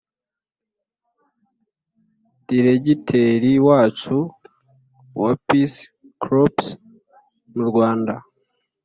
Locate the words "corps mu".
6.21-7.63